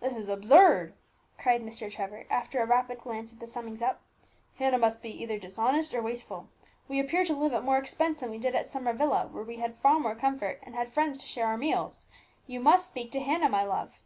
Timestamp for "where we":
9.32-9.56